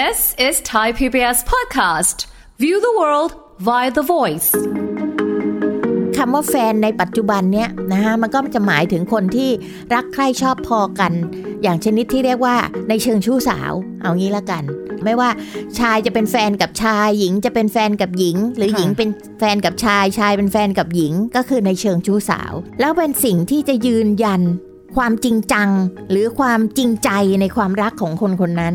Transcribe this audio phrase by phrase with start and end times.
[0.00, 2.26] This is Thai PBS podcast.
[2.62, 3.30] View the world
[3.68, 4.50] via the voice.
[6.16, 9.50] คำว่าแฟนในปัจจุบันเนี้ยนะฮะมันก็จะหมายถึงคนที่
[9.94, 11.12] รักใคร่ชอบพอกัน
[11.62, 12.56] อย่างชนิดที่เรียกว่า
[12.88, 13.72] ในเชิงชู้สาว
[14.02, 14.62] เอางี้ละกัน
[15.04, 15.30] ไม่ว่า
[15.78, 19.08] ชายจะเป็นแฟนกับชาย หญิงจะเป็นแฟนกับหญิง หรือค่ะหญิงเป็น
[19.38, 24.42] แฟนกับชายชายเป็นแฟนกับหญิง ก็คือในเชิงชู้สาว แล้วเป็นสิ่งที่จะยืนยัน
[24.96, 25.68] ความจริงจัง
[26.10, 28.74] หรือความจริงใจในความรักของคนคนนั้น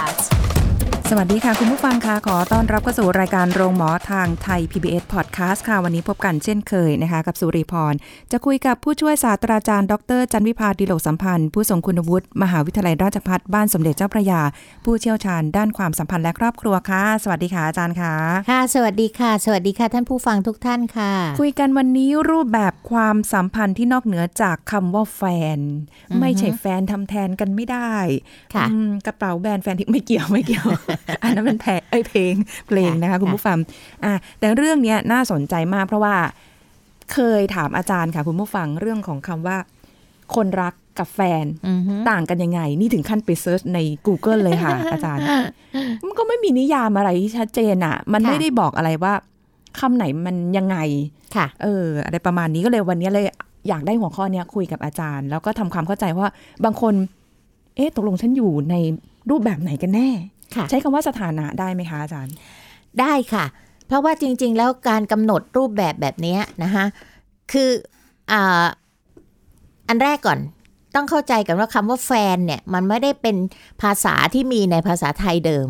[1.13, 7.93] สวัสดีค่ะ คุณผู้ฟังค่ะขอต้อนรับเข้าสู่รายการโรงหมอทางไทย PBS Podcast ค่ะ วันนี้พบกันเช่นเคยนะคะ กับสุริพร
[8.31, 14.41] จะคุยกับผู้ช่วยศาสตราจารย์ ดร จันวิพาดิโลกสัมพันธ์ ผู้ทรงคุณวุฒิมหาวิทยาลัยราชภัฏบ้านสมเด็จเจ้าพระยา
[14.85, 18.13] ผู้เชี่ยวชาญด้านความสัมพันธ์และครอบครัวค่ะ สวัสดีค่ะอาจารย์ค่ะ
[18.49, 25.21] ค่ะ สวัสดีค่ะ สวัสดีค่ะ ท่านผู้ฟังทุกท่านค่ะ คุยกันวันนี้รูปแบบความสัมพันธ์ที่นอกเหนือจากคำว่าแฟ
[25.57, 25.59] น
[26.19, 27.93] ไม่ใช่แฟนทำแทนกันไม่ได้
[28.55, 30.67] ค่ะอืมกระเป๋าแบรนด์แฟนทิ้งไม่เกี่ยวไม่เกี่ยว
[31.23, 32.33] อันนั้นเป็นแพเอ้ยเพลง
[32.67, 33.57] เพลงนะคะคุณผู้ฟัง
[34.03, 36.15] อะแต่เรื่องเนี้ยน่าสนใจมากเพราะว่า
[37.13, 39.57] เคยถามอาจารย์ค่ะ คุณผู้ฟังเรื่องของคำว่า
[40.35, 45.23] คนรักกับแฟนอือฮึต่างกันยังไง นี่ถึงขั้นไปเซิร์ชใน Google เลยค่ะ อาจารย์
[46.05, 49.13] มันก็ไม่มีนิยามอะไรที่ชัดเจนอะมันค่ะไม่ได้บอกอะไรว่า
[49.79, 50.77] คำไหนมันยังไง
[51.35, 53.25] ค่ะ เออ อะไรประมาณนี้ก็เลยวันนี้เลย
[53.67, 56.27] อยากได้หัวข้อเนี้ยคุยกับอาจารย์ แล้วก็ทำความเข้าใจว่า
[56.65, 56.93] บางคน
[57.75, 58.75] เอ๊ะตกลงฉันอยู่ใน
[59.29, 62.35] รูปแบบไหนกันแน่ค่ะ ใช้คำว่าสถานะได้ไหมคะอาจารย์
[62.99, 63.45] ได้ค่ะ
[63.87, 66.85] เพราะว่าจริง ๆ แล้วการกำหนดรูปแบบแบบเนี้ยนะคะ
[67.51, 67.69] คือ
[68.31, 68.65] อ่า
[69.87, 70.39] อันแรกก่อน
[70.95, 73.35] ต้องเข้าใจกันว่าคำว่าแฟนเนี่ย มันไม่ได้เป็น
[73.81, 75.67] ภาษาที่มีในภาษาไทยเดิม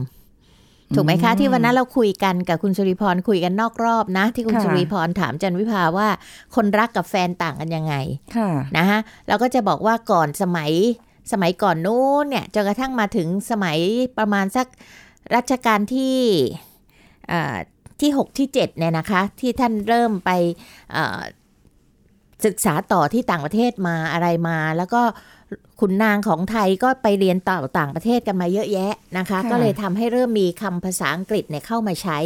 [0.95, 6.07] ถูกไหมคะ ที่วันนั้นเราคุยกันกับคุณสุริพรคุยกันนอกรอบนะ ที่คุณค่ะสุริพรถามจันวิภาว่า
[6.55, 7.93] คนรักกับแฟนต่างกันยังไง
[8.35, 10.71] ค่ะนะฮะเราก็จะบอกว่าก่อนสมัย
[11.31, 13.77] สมัยก่อนนู้นเนี่ยจนกระทั่งมาถึงสมัย
[14.17, 14.67] ประมาณสัก
[15.35, 16.15] รัชกาลที่
[17.29, 17.55] เอ่อ
[18.01, 20.31] ที่ 6 ที่ 7 เนี่ยนะคะ ที่ท่านเริ่มไป
[20.91, 21.21] เอ่อ
[22.45, 25.01] ศึกษาต่อที่ต่างประเทศมาอะไรมา แล้วก็
[25.79, 32.19] ขุนนางของไทยก็ไปเรียนต่อต่างประเทศกันมาเยอะแยะนะคะค่ะก็เลยทำให้เริ่มมีคำภาษาอังกฤษเนี่ยเข้ามาใช้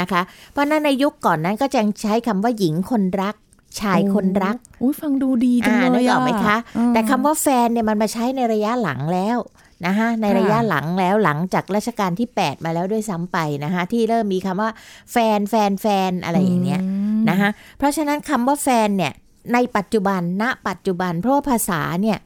[0.00, 0.20] นะคะ
[0.52, 3.34] เพราะฉะนั้นในยุคก่อนนั้นก็จะใช้คำว่าหญิงคนรัก
[3.80, 9.38] ชายคนรักอุ้ยฟังดูดีจังอ่าเลนึยกออกไหมคะอืมแต่คำว่าแฟนเนี่ยมันมาใช้ในระยะหลังแล้ว
[9.86, 14.70] นะคะในค่ะระยะหลังแล้วหลังจากรัชกาลที่ 8 มาแล้วด้วยซ้ำไปนะคะที่เริ่มมีคำว่า
[15.12, 16.80] แฟนแฟนแฟนอะไรอย่างเงี้ย
[17.14, 19.12] มนะคะเพราะฉะนั้นคำว่าแฟนเนี่ย
[19.54, 22.18] ในปัจจุบันณปัจจุบันเพราะว่าภาษาเนี่ย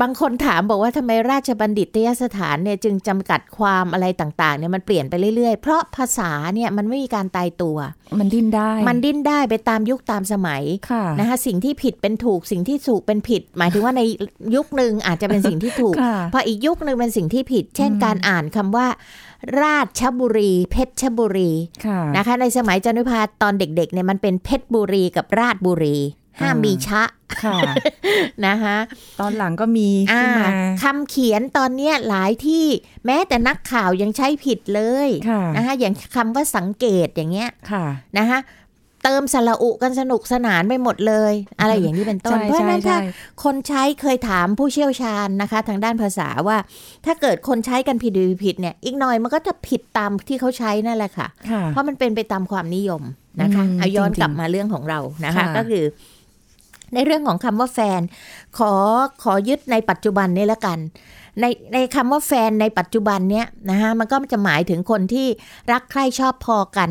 [0.00, 7.76] บางคนถามบอกว่าทำไมราชบัณฑิตยสถานเนี่ยจึงจำกัดความอะไรต่างๆเนี่ยมันเปลี่ยนไปเรื่อยๆ เพราะภาษาเนี่ยมันไม่มีการตายตัว
[8.18, 14.02] มันดิ้นได้ มันดิ้นได้ไปตามยุคตามสมัยค่ะนะคะสิ่งที่ผิดเป็นถูกสิ่งที่ถูกเป็นผิด หมายถึงว่าใน
[14.54, 18.86] ยุคหนึ่งอาจจะเป็นสิ่งที่ถูกค่ะพออีกยุคหนึ่งเป็นสิ่งที่ผิด เช่นอืมการอ่านคำว่า
[19.62, 21.50] ราชบุรี เพชรบุรี
[21.86, 25.96] ค่ะนะคะในสมัยจันทภาตอนเด็กๆเนี่ยมันเป็นเพชรบุรีกับราชบุรี
[26.40, 27.02] ห้ามอ่ามีมีชะ
[27.42, 27.58] ค่ะ
[28.46, 28.76] นะคะ
[29.20, 30.48] ตอนหลังก็มีอ่าขึ้นมา
[30.82, 32.66] คำเขียนตอนเนี้ยหลายที่
[33.06, 37.84] แม้แต่นักข่าวยังใช้ผิดเลยค่ะนะคะอย่างคำว่าสังเกตอย่างเงี้ยค่ะ
[38.18, 38.40] นะคะ
[39.04, 46.56] เติมสระอุกันสนุกสนานไปหมดเลย อะไรอย่างนี้เป็นต้นใช่เพราะฉะนั้นใช่ถ้าใช่คนใช้เคยถามผู้เชี่ยวชาญนะคะ ทางด้านภาษาว่า
[47.06, 53.02] ถ้าเกิดคนใช้กันผิดหรือผิดเนี่ย อีกหน่อยมันก็จะผิดตามที่เขาใช้นั่นแหละค่ะค่ะเพราะมันเป็นไปตามความนิยม
[53.42, 55.84] นะคะอืมเอาย้อนจริงๆกลับมาเรื่องของเรานะคะค่ะก็คือ
[56.94, 58.00] ในเรื่องของคำว่าแฟน
[58.58, 58.72] ขอ
[59.22, 60.78] ขอยึดในปัจจุบันนี้ละกัน
[61.40, 65.28] ในในคำว่าแฟนในปัจจุบันเนี้ยนะคะมันก็จะหมายถึงคนที่
[65.72, 66.90] รักใคร่ชอบพอกัน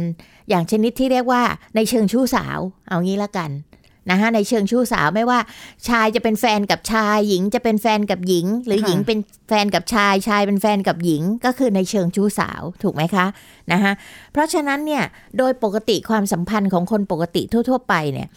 [0.50, 1.44] อย่างชนิดที่เรียกว่า
[1.76, 3.50] ในเชิงชู้สาว เอางี้ละกัน
[4.12, 5.40] นะคะในเชิงชู้สาวไม่ว่า
[5.88, 9.20] ชายจะเป็นแฟนกับชายหญิงจะเป็นแฟนกับหญิง หรือค่ะหญิงเป็น
[9.50, 13.26] แฟนกับชายชายเป็นแฟนกับหญิง ก็คือในเชิงชู้สาวถูกไหมคะ
[13.72, 13.92] นะคะ
[14.32, 15.04] เพราะฉะนั้นเนี่ย
[15.38, 18.28] โดยปกติความสัมพันธ์ของคนปกติทั่ว ๆ ไปเนี่ย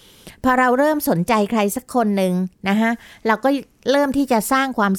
[0.44, 2.32] พอเราเริ่มสนใจใครสักคนหนึ่ง
[2.68, 2.90] นะคะ
[3.26, 3.48] เราก็
[3.90, 4.92] เริ่มที่จะสร้างความ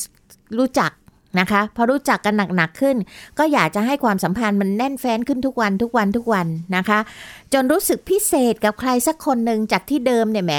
[0.57, 0.91] รู้จัก
[1.39, 2.97] นะคะ พอรู้จักกันหนักๆขึ้น
[3.39, 6.99] ก็อยากจะให้ความสัมพันธ์มันแน่นแฟ้นขึ้นทุกวันทุกวันทุกวันนะคะ
[7.53, 10.53] จนรู้สึกพิเศษกับใครสักคนหนึ่งจากที่เดิมเนี่ยแหม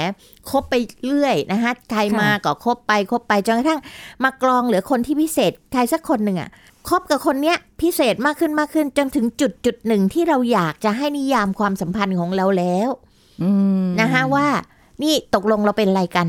[0.49, 0.73] คบไป
[1.05, 3.81] เรื่อยนะคะใครมาก็คบไปคบไปจนกระทั่ง
[4.23, 6.49] มากรองเหลือคนที่พิเศษใครสักคนหนึ่งอะ
[6.89, 12.89] คบกับคนเนี้ยพิเศษมากขึ้นมากขึ้น จนถึงจุดจุดหนึ่งที่เราอยากจะให้นิยามความสัมพันธ์ของเราแล้ว
[13.43, 13.51] อื
[13.83, 14.47] มนะคะว่า
[15.03, 16.27] นี่ตกลงเราเป็นอะไรกัน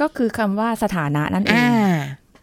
[0.00, 1.94] ก็คือคำว่าสถานะนั่นเองอ่า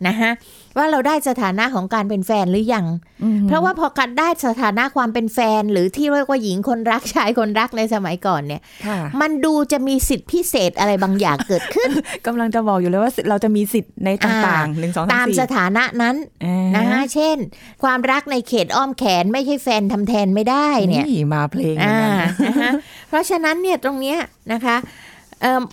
[0.08, 0.32] นะคะ
[0.78, 2.86] ว่าเราได้สถานะของการเป็นแฟนหรือยัง
[3.24, 11.90] อืมเพราะว่าพอการได้สถานะความเป็นแฟน หรือที่เรียกว่าหญิงคนรักชายคนรักในสมัยก่อนเนี่ยค่ะมันดูจะมีสิทธิพิเศษอะไรบางอย่างเกิดขึ้น
[12.28, 16.16] กำลังจะบอกอยู่เลยว่าเราจะมีสิทธิ์ในต่างอ่าๆหนึ่งสองตาสามมสี่สถานะนั้น
[16.46, 17.38] อ่านะคะเช่น
[17.84, 22.72] ความรักในเขตอ้อมแขนไม่ใช่แฟนทำแทนไม่ได้เนี่ยมาเพลงเหมือนอ่ากันนะคะ
[23.10, 24.18] เพราะฉะนั้นเนี่ยตรงเนี้ย
[24.54, 25.09] นะคะเอ่อ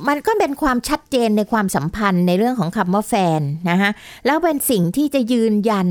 [0.08, 3.40] มันก็เป็นความชัดเจนในความสัมพันธ์ในเรื่องของคำว่าแฟน
[3.70, 3.90] นะคะ
[4.26, 5.88] แล้วเป็นสิ่งที่จะยืนยัน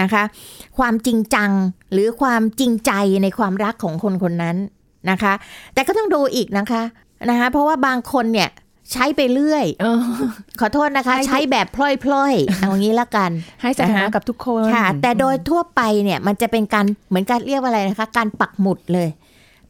[0.00, 0.22] นะคะ
[0.78, 1.50] ความจริงจัง
[1.92, 2.92] หรือความจริงใจ
[3.22, 4.56] ในความรักของคนคนนั้น
[5.10, 5.32] นะคะ
[5.74, 6.82] แต่ก็ต้องดูอีกนะคะ
[7.30, 8.50] นะคะเพราะว่าบางคนเนี่ย
[8.92, 10.00] ใช้ไปเรื่อยเออ
[10.60, 13.30] ขอโทษนะคะ ใช้แบบพล่อยๆ เอางี้ละกัน
[13.62, 19.08] ให้สถานะกับทุกคนค่ะ แต่โดยทั่วไปเนี่ยมันจะเป็นการเหมือนการเรียกว่าอะไรนะคะ การปักหมุดเลย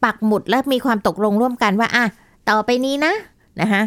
[0.04, 2.04] ปักหมุดแล้วมีความตกลงร่วมกันว่าอะ
[2.50, 3.12] ต่อไปนี้นะ
[3.61, 3.82] นะคะ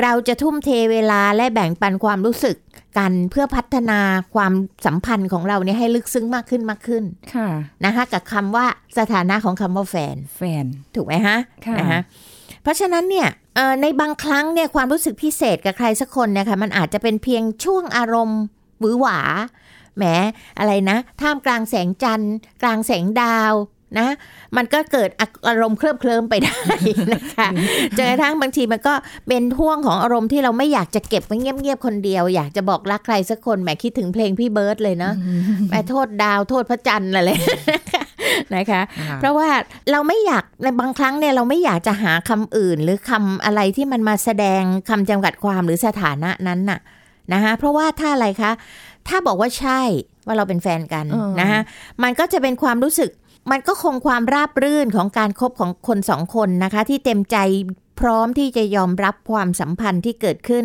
[0.00, 2.56] เราจะทุ่มเทเวลาและแบ่งปันความรู้สึก
[2.98, 4.00] กันเพื่อพัฒนา
[4.34, 4.52] ความ
[4.86, 7.04] สัมพันธ์ของเราเนี่ยให้ลึกซึ้งมากขึ้นมากขึ้น
[7.34, 7.48] ค่ะ
[7.84, 8.66] นะคะกับคำว่า
[8.98, 11.36] สถานะของคำว่าแฟนแฟนถูกไหมฮะ
[11.66, 12.00] ค่ะนะคะ
[12.62, 18.40] เพราะฉะนั้นเนี่ยเอ่อในบางครั้งเนี่ยความรู้สึกพิเศษกับใครสักคนเนี่ยค่ะมันอาจจะเป็นเพียงช่วงอารมณ์
[18.80, 19.18] หวือหวา
[19.96, 20.04] แหม
[20.58, 23.52] อะไรนะ ท่ามกลางแสงจันทร์ กลางแสงดาว
[23.98, 24.08] นะ
[24.56, 25.10] มันก็เกิด
[25.48, 26.60] อารมณ์เคลิบเคลิ้มไปได้
[27.14, 27.48] นะคะ
[27.96, 28.94] จนกระทั่งบางทีมันก็
[29.28, 35.14] เป็นห่วงของอารมณ์ที่เราไม่อยากจะเก็บไว้เงียบๆคนเดียว อยากจะบอกรักใครสักคนแหมคิดถึงเพลงพี่เบิร์ดเลยเนาะ
[35.68, 37.28] แหมโทษดาวโทษพระจันทร์อะไร
[38.54, 38.82] นะคะ
[39.20, 39.48] เพราะว่า
[39.90, 46.80] เราไม่อยากในบางครั้งเนี่ยเราไม่อยากจะหาคำอื่น หรือคำอะไรที่มันมาแสดงคำจำกัดความหรือสถานะนั้นน่ะ
[47.32, 48.52] นะคะเพราะว่าถ้าอะไรคะ
[49.08, 49.80] ถ้าบอกว่าใช่
[50.26, 51.60] ว่าเราเป็นแฟนกันเออนะคะ
[52.02, 53.10] มันก็จะเป็นความรู้สึก
[53.50, 57.36] มันก็คงความราบรื่นของการคบของคนสองคนนะคะ ที่เต็มใจ
[58.00, 60.64] พร้อมที่จะยอมรับความสัมพันธ์ที่เกิดขึ้น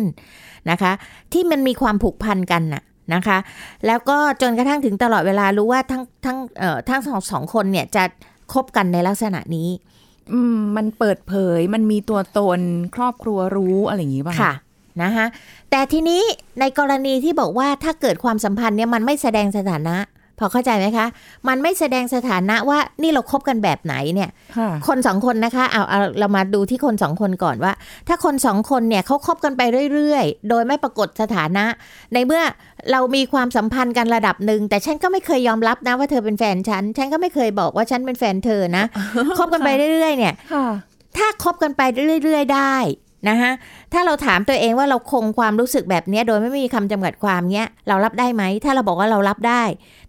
[0.70, 0.92] นะคะ
[1.32, 2.82] ที่มันมีความผูกพันกันน่ะ
[3.14, 3.38] นะคะ
[3.86, 8.04] แล้วก็จนกระทั่งถึงตลอดเวลารู้ว่าทั้งทั้งเอ่อทั้งสองสองคนเนี่ยจะ
[8.52, 9.68] คบกันในลักษณะนี้
[10.32, 12.60] อืมมันเปิดเผยมันมีตัวตน
[12.94, 14.52] ครอบครัวรู้อะไรอย่างนี้ป่ะค่ะ
[15.02, 15.26] นะคะ
[15.70, 16.22] แต่ทีนี้
[16.60, 19.96] ในกรณีที่บอกว่าถ้าเกิดความสัมพันธ์เนี่ยมันไม่แสดงสถานะ
[20.40, 21.06] พอเข้าใจไหมคะ
[21.48, 27.72] มันไม่แสดงสถานะว่านี่เราคบกันแบบไหนเนี่ยค่ะคนสองคนนะคะเอาเอาเรามาดูที่คนสองคนก่อนว่า
[28.08, 31.64] ถ้าคนสองคนเนี่ยเขาคบกันไปเรื่อยๆ โดยไม่ปรากฏสถานะ
[32.12, 32.42] ในเมื่อ
[32.90, 38.84] เรามีความสัมพันธ์กันระดับหนึ่งแต่ฉันก็ไม่เคยยอมรับนะว่าเธอเป็นแฟนฉัน ฉันก็ไม่เคยบอกว่าฉันเป็นแฟนเธอนะ
[39.38, 40.66] คบกันไปเรื่อยๆ เนี่ยค่ะ
[41.16, 41.82] ถ้าคบกันไป
[42.24, 42.76] เรื่อยๆ ได้
[43.28, 43.50] นะคะ
[43.92, 49.62] ถ้าเราถามตัวเองว่าเราคงความรู้สึกแบบเนี้ยโดยไม่มีคำจำกัดความเนี้ยเรารับได้ไหม ถ้าเราบอกว่าเรารับได้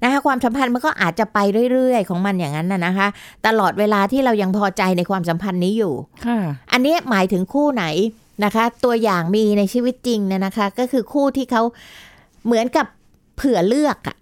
[0.04, 1.40] นะคะความสัมพันธ์มันก็อาจจะไป
[1.72, 3.08] เรื่อยๆ ของมันอย่างนั้นนะนะคะ
[3.48, 5.94] ตลอดเวลาที่เรายังพอใจในความสัมพันธ์นี้อยู่
[6.25, 6.40] ค่ะ
[6.72, 7.86] อันเนี้ยหมายถึงคู่ไหน
[8.44, 11.62] นะคะ ตัวอย่างมีในชีวิตจริงเนี่ยนะคะ ก็คือคู่ที่เขา
[12.46, 12.86] เหมือนกับ
[13.36, 14.16] เผื่อเลือกอะ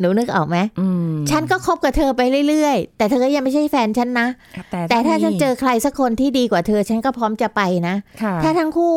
[0.00, 4.28] หนูนึกออกไหมอืมฉันก็คบกับเธอไปเรื่อยๆ แต่เธอก็ยังไม่ใช่แฟนฉันนะ
[4.70, 8.96] แต่แต่ถ้าฉันเจอใครสักคนที่ดีกว่าเธอ ฉันก็พร้อมจะไปนะค่ะถ้าทั้งคู่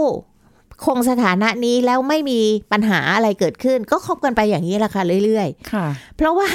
[0.88, 2.39] คงสถานะนี้แล้วไม่มี
[2.71, 6.50] ปัญหาอะไรเกิดขึ้น ก็คบกันไปอย่างนี้แหละค่ะเรื่อยค่ะๆเพราะว่า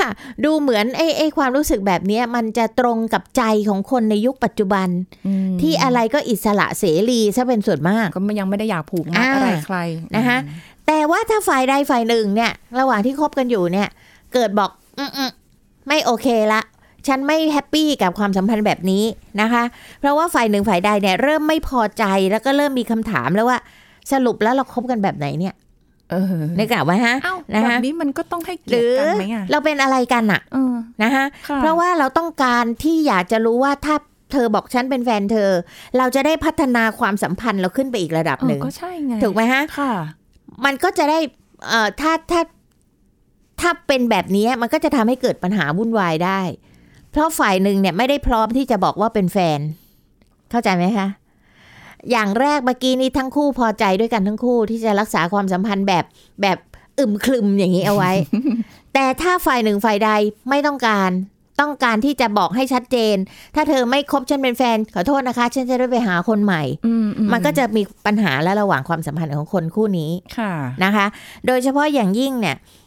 [0.45, 4.89] ดูเหมือนไอ้ไอ้ความรู้สึกแบบเนี้ยมันจะตรงกับใจของคนในยุคปัจจุบัน
[5.27, 9.79] อืมที่อะไรก็อิสระเสรีซะเป็นส่วนมาก ก็ยังไม่ได้อยากผูกมัดอ่าอะไรใคร
[10.17, 10.39] นะคะ
[10.87, 13.89] แต่ว่าถ้าฝ่ายใดฝ่ายหนึ่งเนี่ย ระหว่างที่คบกันอยู่เนี่ย
[14.35, 16.63] เกิดบอกอืมๆไม่โอเคละ
[17.07, 19.05] ฉันไม่แฮปปี้กับความสัมพันธ์แบบนี้
[19.41, 19.63] นะคะ
[20.01, 23.59] เพราะว่าฝ่ายหนึ่งฝ่ายใดเนี่ยเริ่มไม่พอใจแล้วก็เริ่มมีคำถามแล้วว่า
[24.13, 25.55] สรุปแล้วเราคบกันแบบไหนเนี่ย
[26.11, 33.95] เออนึกออกไหมฮะเอ้านะแบฮะบนี้มันก็ต้องให้หเกียรรืติอกันไหมอะเราเป็นอะไรกันอะเออนะคะค่ะเพราะว่าเราต้องการที่อยากจะรู้ว่าถ้า
[34.33, 35.51] เธอบอกฉันเป็นแฟนเธอ
[35.99, 39.93] เราจะได้พัฒนาความสัมพันธ์เราขึ้นไปอีกระดับเอหอนึ่งก็ใช่ไงถูกไหมฮะ ค่ะ
[40.65, 41.19] มันก็จะได้
[41.69, 42.41] เอ่อถ้าถ้า
[43.61, 46.41] ถ้าเป็นแบบนี้มันก็จะทำให้เกิดปัญหาวุ่นวายได้
[47.11, 49.61] เพราะฝ่ายหนึ่งเนี่ยไม่ได้พร้อมที่จะบอกว่าเป็นแฟน
[50.51, 51.09] เข้าใจไหมคะ
[52.11, 56.05] อย่างแรกเมื่อกี้นี้ทั้งคู่พอใจด้วยกันทั้งคู่ที่จะรักษาความสัมพันธ์แบบ
[56.43, 56.59] แบบ
[56.99, 58.13] อึมครึมอย่างนี้เอาไว้
[58.95, 60.11] แต่ถ้าฝ่ายหนึ่งฝ่ายใด
[60.49, 61.11] ไม่ต้องการ
[61.61, 63.17] ต้องการที่จะบอกให้ชัดเจน
[63.55, 70.53] ถ้าเธอไม่คบฉันเป็นแฟน ขอโทษนะคะ ฉันจะได้ไปหาคนใหม่อืมอืมันก็จะมีปัญหาและระหว่างความสัมพันธ์ของคนคู่นี้ ค่ะ
[70.85, 71.07] นะคะ
[71.47, 72.86] โดยเฉพาะอย่างยิ่งเนี่ยเอ่อ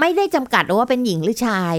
[0.00, 1.76] ไม่ได้จำกัดว่าเป็นหญิงหรือชาย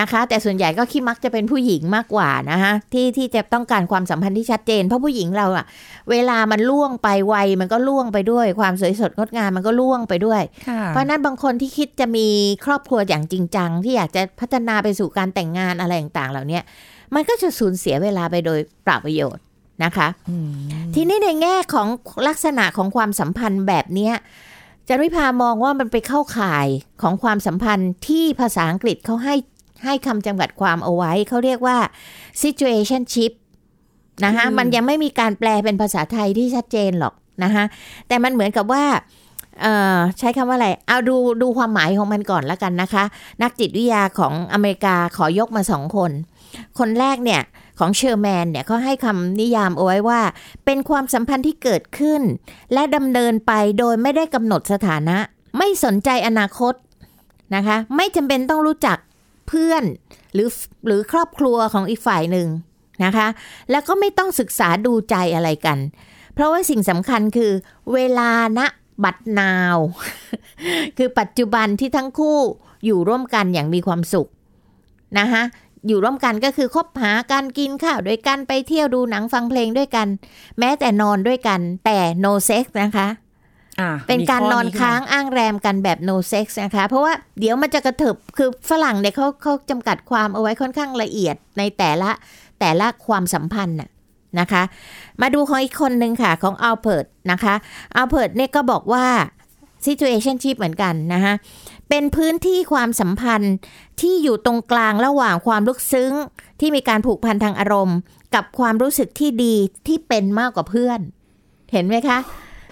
[0.00, 5.64] นะคะ แต่ส่วนใหญ่ก็คิดมักจะเป็นผู้หญิงมากกว่านะคะที่ที่จะต้องการความสัมพันธ์ที่ชัดเจน เพราะผู้หญิงเราอะ
[6.10, 12.26] เวลามันล่วงไปวัยมันก็ล่วงไปด้วย ความสวยสดงดงามมันก็ล่วงไปด้วยค่ะเพราะฉะนั้นบางคนที่คิดจะมี
[12.64, 16.62] ครอบครัวอย่างจริงจัง ที่อยากจะพัฒนาไปสู่การแต่งงานอะไรต่างๆ เหล่าเนี้ย
[17.14, 19.42] มันก็จะสูญเสียเวลาไปโดยเปล่าประโยชน์
[19.84, 20.48] นะคะอืม
[20.94, 21.88] ทีนี้ในแง่ของ
[22.28, 24.14] ลักษณะของความสัมพันธ์แบบเนี้ย
[24.88, 26.66] จันวิพามองว่ามันไปเข้าข่าย
[27.02, 29.34] ของความสัมพันธ์ที่ภาษาอังกฤษเขาให้
[29.84, 31.78] ให้คำจำกัดความเอาไว้ เขาเรียกว่า
[32.42, 33.32] situationship
[34.24, 37.14] นะคะมันยังไม่มีการแปลเป็นภาษาไทยที่ชัดเจนหรอก
[37.44, 37.64] นะคะ
[38.08, 38.84] แต่มันเหมือนกับว่า
[39.60, 43.04] เอ่อใช้คำว่าอะไร เอาดูดูความหมายของมันก่อนแล้วกันนะคะ
[43.42, 46.10] นักจิตวิทยาของอเมริกาขอยกมาสองคน
[46.78, 47.40] คนแรกเนี่ย
[47.78, 50.20] ของเชอร์แมนเนี่ยเขาให้คำนิยามเอาไว้ว่า
[50.64, 52.22] เป็นความสัมพันธ์ที่เกิดขึ้น
[52.72, 55.18] และดำเนินไปโดยไม่ได้กำหนดสถานะ
[55.58, 56.74] ไม่สนใจอนาคต
[57.54, 58.98] นะคะ ไม่จำเป็นต้องรู้จัก
[59.48, 59.82] เพื่อน
[60.34, 60.48] หรือ
[60.86, 62.48] หรือครอบครัวของอีกฝ่ายหนึ่ง
[63.04, 63.26] นะคะ
[63.70, 65.78] แล้วก็ไม่ต้องศึกษาดูใจอะไรกัน
[66.34, 67.52] เพราะว่าสิ่งสำคัญคือ
[67.92, 68.60] เวลาณ
[69.04, 69.76] บัดนาว
[70.98, 72.38] คือปัจจุบันที่ทั้งคู่
[72.84, 74.28] อยู่ร่วมกันอย่างมีความสุข
[75.18, 75.42] นะคะ
[75.88, 80.08] อยู่ร่วมกันก็คือคบหากันกินข้าวด้วยกันไปเที่ยวดูหนังฟังเพลงด้วยกัน
[80.58, 83.08] แม้แต่นอนด้วยกัน แต่ no sex นะคะ
[83.80, 92.10] อะเป็นการมีข้นอนขึ้มค้างอ้างแรมกันแบบ no sex นะคะ เพราะว่าเดี๋ยวมันจะกระเถิบคือฝรั่งเนี่ยเขาเขาจำกัดความเอาไว้ค่อนข้างละเอียดในแต่ละ
[92.60, 93.90] แต่ละความสัมพันธ์น่ะ
[94.40, 94.62] นะคะ
[95.20, 97.54] มาดูของอีกคนหนึ่งค่ะ ของอัลเพิร์ตนะคะ
[97.96, 99.04] อัลเพิร์ตเนี่ยก็บอกว่า
[99.86, 101.34] situationship เหมือนกันนะคะ
[101.88, 103.54] เป็นพื้นที่ความสัมพันธ์
[104.00, 106.12] ที่อยู่ตรงกลางระหว่างความลึกซึ้ง
[106.60, 107.98] ที่มีการผูกพันทางอารมณ์
[108.34, 109.54] กับความรู้สึกที่ดี
[109.86, 111.00] ที่เป็นมากกว่าเพื่อน
[111.72, 112.18] เห็นไหมคะ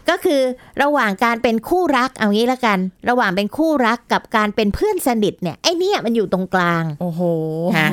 [0.08, 0.42] ก็คือ
[0.82, 2.78] ระหว่างการเป็นคู่รักเอางี้ละกัน
[3.08, 7.22] ระหว่างเป็นคู่รักกับการเป็นเพื่อนสนิทเนี่ยไอเนี่ยมันอยู่ตรงกลาง โอ้โห
[7.78, 7.88] ฮะ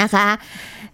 [0.00, 0.28] นะคะ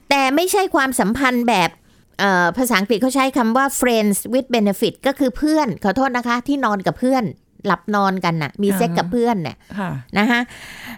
[0.09, 1.71] แต่ไม่ใช่ความสัมพันธ์แบบ
[2.19, 7.25] เอ่อภาษาอังกฤษเขาใช้คำว่า friends with benefit ก็คือเพื่อน ขอโทษนะคะ ที่นอนกับเพื่อน
[7.67, 10.41] หลับนอนกันน่ะ มีเซ็กกับเพื่อนเนี่ยค่ะนะคะ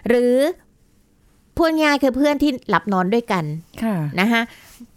[0.07, 0.35] หรือ
[1.57, 3.43] พูดง่ายคือเพื่อนที่หลับนอนด้วยกัน
[3.83, 4.41] ค่ะนะคะ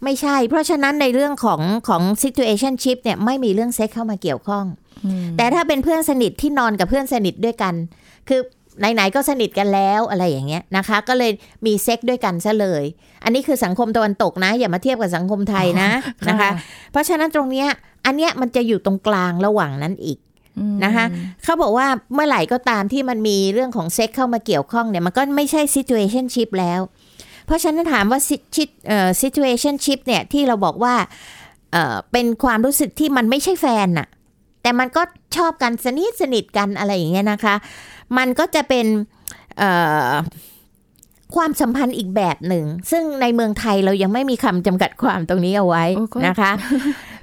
[0.03, 4.65] ไม่ใช่ เพราะฉะนั้นในเรื่องของของ situationship เนี่ยไม่มีเรื่องเซ็กเข้ามาเกี่ยวข้อง
[5.05, 7.73] อืมแต่ถ้าเป็นเพื่อนสนิทที่นอนกับเพื่อนสนิทด้วยกัน
[8.29, 8.41] คือ
[8.79, 11.31] ไหนๆก็สนิทกันแล้วอะไรอย่างเงี้ยนะคะ ก็เลย
[11.65, 12.83] มีเซ็กด้วยกันซะเลย
[13.23, 15.89] อันนี้คือสังคมตะวันตกนะ อย่ามาเทียบกับสังคมไทยนะ
[16.29, 16.49] นะคะ
[16.91, 17.67] เพราะฉะนั้นตรงเนี้ย
[18.05, 20.34] อันเนี้ยมันจะอยู่ตรงกลางระหว่างนั้นอีกอืม
[20.85, 21.05] นะคะ
[21.43, 26.81] เขาบอกว่าเมื่อไหร่ก็ตามที่มันมีเรื่องของเซ็กเข้ามาเกี่ยวข้องเนี่ย มันก็ไม่ใช่ situationship แล้ว
[27.45, 28.19] เพราะฉะนั้นถามว่า
[29.21, 30.95] situationship เนี่ย ที่เราบอกว่า
[32.11, 34.07] เป็นความรู้สึกที่มันไม่ใช่แฟนน่ะ
[34.61, 35.01] แต่มันก็
[35.37, 37.55] ชอบกันสนิทสนิทกันอะไรอย่างเงี้ยนะคะ
[38.17, 38.85] มันก็จะเป็น
[39.57, 46.51] เความสัมพันธ์อีกแบบหนึ่ง ซึ่งในเมืองไทยเรายังไม่มีคำจำกัดความตรงนี้เอาไว้โอ้ก็นะคะ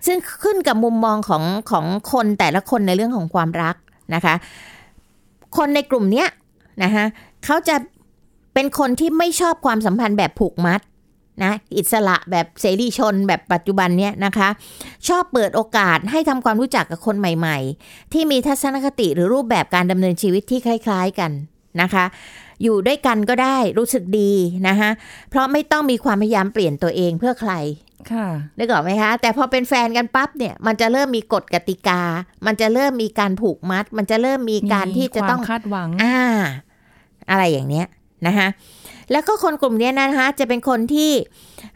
[0.06, 3.76] ซึ่งขึ้นกับมุมมองของของคนแต่ละคนในเรื่องของความรัก
[4.14, 4.34] นะคะ
[5.56, 6.28] คนในกลุ่มเนี้ย
[6.82, 7.04] นะคะ
[7.44, 7.76] เขาจะ
[8.54, 10.80] เป็นคนที่ไม่ชอบความสัมพันธ์แบบผูกมัด
[11.44, 14.48] นะอิสระแบบเสรีชนแบบปัจจุบันเนี้ยนะคะ
[15.08, 21.30] ชอบเปิดโอกาสให้ทำความรู้จักกับคนใหม่ ๆ ที่มีทัศนคติหรือรูปแบบการดำเนินชีวิตที่คล้าย ๆกัน
[21.82, 22.04] นะคะ
[22.62, 24.32] อยู่ด้วยกันก็ได้รู้สึกดี
[24.68, 24.90] นะคะ
[25.30, 27.52] เพราะไม่ต้องมีความพยายามเปลี่ยนตัวเองเพื่อใคร
[28.12, 28.26] ค่ะ
[28.58, 32.00] นึกออกไหมคะ แต่พอเป็นแฟนกันปั๊บเนี่ยมันจะเริ่มมีกฎกติกา
[32.46, 36.18] มันจะเริ่มมีการผูกมัด มันจะเริ่มมีการที่จะต้องมีความคาดหวังอ่า
[37.30, 37.86] อะไรอย่างเนี้ย
[38.26, 38.48] นะคะ
[39.10, 41.10] แล้วก็คนกลุ่มเนี้ยนะคะจะเป็นคนที่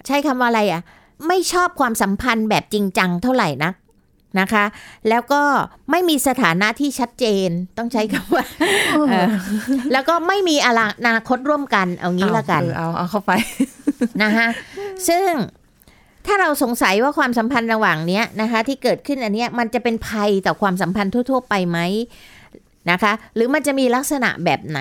[0.07, 0.83] ใช้คำว่าอะไรอะ
[1.27, 3.75] ไม่ชอบความสัมพันธ์แบบจริงจังเท่าไหร่นัก
[4.41, 4.65] นะคะ
[5.09, 5.43] แล้วก็
[5.91, 8.45] ไม่มีสถานะที่ชัดเจนต้องใช้คำว่า
[9.09, 9.29] เออ
[9.93, 10.71] แล้วก็ไม่มีอ
[11.09, 13.33] นาคตร่วมกันเอางี้ละกันเอาเออเอาเอาเข้าไป
[14.23, 14.47] นะคะ
[15.09, 15.29] ซึ่ง
[16.27, 21.79] ถ้าเราสงสัยว่าความสัมพันธ์ระหว่างเนี้ยนะคะ ที่เกิดขึ้นอันเนี้ยมันจะเป็นภัยต่อความสัมพันธ์ทั่ว ๆ ไปไหม
[22.91, 24.81] นะคะ หรือมันจะมีลักษณะแบบไหน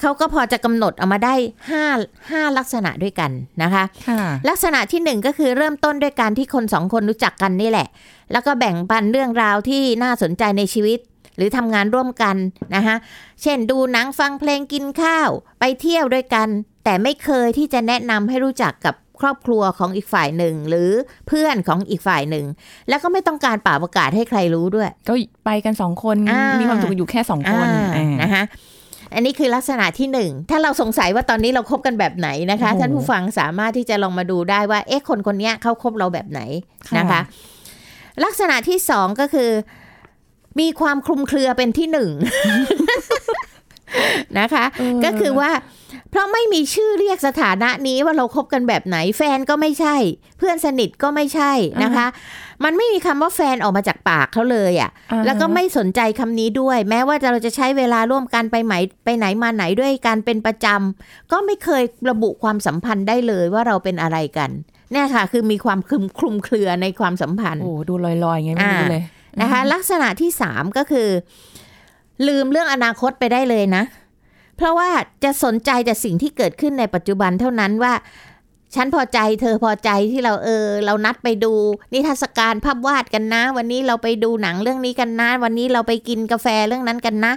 [0.00, 1.34] เขาก็พอจะกำหนดเอามาได้
[1.80, 3.30] 5 5ลักษณะด้วยกัน
[3.62, 7.88] นะคะค่ะลักษณะที่หนึ่งก็คือเริ่มต้นด้วยการที่คนสองคนรู้จักกันนี่แหละ
[8.32, 10.98] แล้วก็แบ่งปันเรื่องราวที่น่าสนใจในชีวิต
[11.36, 12.36] หรือทำงานร่วมกัน
[12.74, 12.96] นะคะ
[13.42, 16.48] เช่นดูหนังฟังเพลงกินข้าว ไปเที่ยวด้วยกัน
[16.84, 20.90] แต่ไม่เคยที่จะแนะนำให้รู้จักกับ ครอบครัวของอีกฝ่ายหนึ่ง หรือ
[21.28, 22.44] เพื่อนของอีกฝ่ายหนึ่ง
[22.88, 25.12] แล้วก็ไม่ต้องการป่าประกาศให้ใครรู้ด้วย ก็
[25.44, 28.42] ไปกันสองคนอ่ามีมีความสุขอยู่แค่สองคนอ่าอ่านะคะ
[29.14, 36.40] อันนี้คือลักษณะที่หนึ่งถ้าเราสงสัยว่าตอนนี้เราคบกันแบบไหนนะคะโอ้โหท่านผู้ฟังสามารถที่จะลองมาดูได้ว่าเอ๊ะคนคนเนี้ยเขาคบเราแบบไหน
[36.88, 37.20] ค่ะนะคะ
[38.24, 39.50] ลักษณะที่สองก็คือ
[40.60, 42.10] มีความคลุมเครือเป็นที่หนึ่ง
[44.40, 45.50] นะคะเออก็คือว่า
[45.85, 45.85] เพ
[46.16, 49.96] ราะไม่มีชื่อเรียกสถานะนี้ว่าเราคบกันแบบไหน แฟนก็ไม่ใช่
[50.38, 52.06] เพื่อนสนิทก็ไม่ใช่นะคะ
[52.64, 64.50] มันไม่มีคำว่าแฟนออกมาจากปากเขาเลยอะอ่าฮะแล้วก็ไม่สนใจคำนี้ด้วย แม้ว่าเราจะใช้เวลาร่วมกันไปไหนไปไหนมาไหนด้วยกันเป็นประจำก็ไม่เคยระบุความสัมพันธ์ได้เลยว่าเราเป็นอะไรกัน
[64.92, 69.02] เนี่ยค่ะ คือมีความคลุมคลุมเครือในความสัมพันธ์โอ้ดูลอยๆไงไม่รู้เลย
[69.40, 71.08] นะคะ ลักษณะที่สามก็คือ
[72.28, 73.84] ลืมเรื่องอนาคตไปได้เลยนะ
[74.56, 74.90] เพราะว่า
[75.24, 77.94] จะสนใจแต่สิ่งที่เกิดขึ้นในปัจจุบันเท่านั้นว่า
[78.74, 81.52] ฉันพอใจเธอพอใจที่เราเออ เรานัดไปดู
[81.92, 87.32] นิทรรศการภาพวาดกันนะ วันนี้เราไปดูหนังเรื่องนี้กันนะ วันนี้เราไปกินกาแฟเรื่องนั้นกันนะ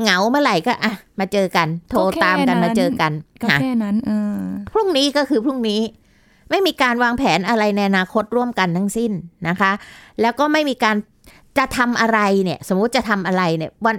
[0.00, 3.12] เหงาเมื่อไหร่ก็อะมาเจอกัน โทรตามกันมาเจอกัน
[3.42, 4.40] ก็ค่ะแค่นั้นเออ
[4.72, 5.80] พรุ่งนี้ก็คือพรุ่งนี้
[6.50, 9.12] ไม่มีการวางแผนอะไรในอนาคตร่วมกันทั้งสิ้น
[9.48, 9.72] นะคะ
[10.20, 10.96] แล้วก็ไม่มีการ
[11.58, 13.96] จะทำอะไรเนี่ย สมมุติจะทำอะไรเนี่ย วัน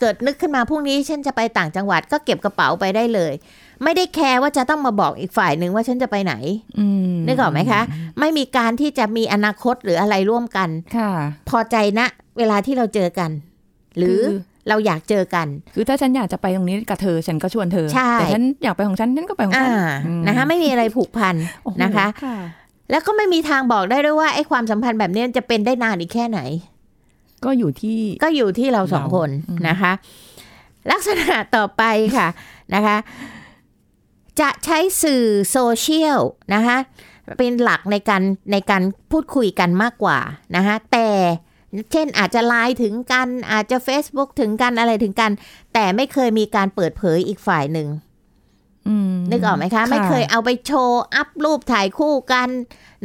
[0.00, 3.32] เกิดนึกขึ้นมาพรุ่งนี้ฉันจะไปต่างจังหวัดก็เก็บกระเป๋าไปได้เลย
[3.84, 6.34] ไม่ได้แคร์ว่าจะต้องมาบอกอีกฝ่ายหนึ่งว่าฉันจะไปไหน
[6.78, 7.80] อืมนึกออกไหมคะ
[8.20, 11.10] ไม่มีการที่จะมีอนาคตหรืออะไรร่วมกันค่ะ
[11.48, 12.06] พอใจนะ
[12.38, 13.30] เวลาที่เราเจอกัน
[13.98, 19.74] หรือคือเราอยากเจอกัน คือถ้าฉันอยากจะไปตรงนี้กับเธอ ฉันก็ชวนเธอใช่แต่ฉันอยากไปของฉัน ฉันก็ไปของอ่าฉัน
[20.06, 22.06] อืมนะคะ ไม่มีอะไรผูกพันโอ้โหนะคะ
[22.90, 26.40] แล้วก็ไม่มีทางบอกได้ด้วยว่าไอ้ความสัมพันธ์แบบนี้มันจะเป็นได้นานอีกแค่ไหน
[27.44, 29.92] ก็อยู่ที่ก็อยู่ที่เราสองเราคนอืมนะคะ
[30.90, 31.82] ลักษณะต่อไป
[32.16, 32.28] ค่ะ
[32.74, 32.96] นะคะ
[34.40, 36.20] จะใช้สื่อโซเชียล
[36.54, 36.76] นะคะ
[37.38, 40.18] เป็นหลักในการในการพูดคุยกันมากกว่า
[40.56, 41.08] นะคะแต่
[41.92, 45.30] เช่นอาจจะไลน์ถึงกันอาจจะ Facebook ถึงกันอะไรถึงกัน
[45.74, 48.05] แต่ไม่เคยมีการเปิดเผยอีกฝ่ายหนึ่งอืม
[49.30, 52.48] นึกออกไหมคะ ไม่เคยเอาไปโชว์ อัพรูปถ่ายคู่กัน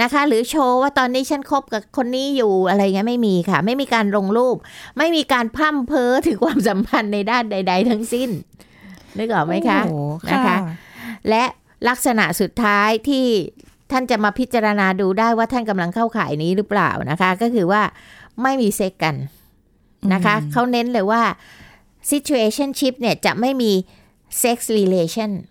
[0.02, 4.58] นะคะ หรือโชว์ว่าตอนนี้ฉันคบกับคนนี้อยู่อะไรเงี้ยไม่มีค่ะ ไม่มีการลงรูป
[4.98, 8.30] ไม่มีการพร่ำเพ้อถึงความสัมพันธ์ในด้านใด ๆ ทั้งสิ้น
[9.18, 9.98] นึกออกไหมคะโอ้โห
[10.34, 10.58] นะคะ
[11.30, 11.44] และ
[11.90, 13.26] ลักษณะสุดท้ายที่
[13.92, 17.82] ท่านจะมาพิจารณาดูได้ว่าท่านกำลังเข้าข่ายนี้หรือเปล่านะคะ ก็คือว่า
[18.42, 19.16] ไม่มีเซ็กกัน
[20.14, 21.24] นะคะเขาเน้นเลยว่า
[22.12, 23.72] situationship เนี่ยจะไม่มี
[24.44, 25.51] sex relation ค่ะ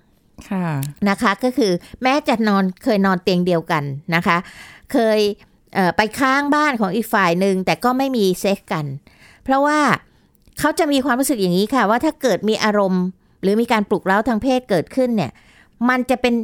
[1.08, 4.36] นะคะ ก็คือแม้จะนอนเคยนอนเตียงเดียวกันนะคะ
[4.92, 5.18] เคย
[5.74, 8.86] เไปค้างบ้านของอีกฝ่ายหนึ่งแต่ก็ไม่มีเซ็กกัน
[9.44, 9.78] เพราะว่า
[10.58, 13.04] เขาจะมีความรู้สึกอย่างนี้ค่ะ ว่าถ้าเกิดมีอารมณ์
[13.42, 15.32] หรือมีการปลุกเร้าทางเพศเกิดขึ้นเนี่ย
[15.88, 16.34] มันจะเป็น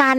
[0.00, 0.16] การ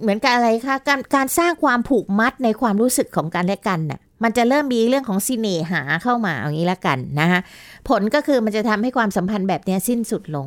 [0.00, 7.40] เหมือนกับอะไรคะการการสร้างความผูกมัดในความรู้สึกของกันและกันน่ะมันจะเริ่มมีเรื่องของสิเนหาเข้ามาอย่างนี้ละกันนะคะ
[7.88, 10.46] ผลก็คือมันจะทำให้ความสัมพันธ์แบบนี้สิ้นสุดลง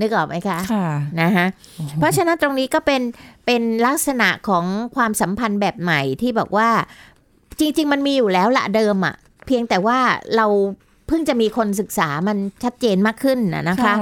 [0.00, 0.88] นึกออกไหมคะค่ะ
[1.20, 1.46] นะคะ
[1.98, 3.02] เพราะฉะนั้นตรงนี้ก็เป็น
[3.46, 4.64] เป็นลักษณะของ
[4.96, 6.70] ความสัมพันธ์แบบใหม่ที่บอกว่า
[7.58, 9.14] จริง ๆ มันมีอยู่แล้วละเดิมอะ่ะ
[9.46, 9.98] เพียงแต่ว่า
[10.36, 10.46] เรา
[11.06, 13.94] เพิ่งจะมีคนศึกษามันชัดเจนมากขึ้นนะนะคะ